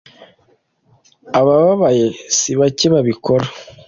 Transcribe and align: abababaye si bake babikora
abababaye 1.39 2.05
si 2.37 2.51
bake 2.59 2.87
babikora 2.93 3.45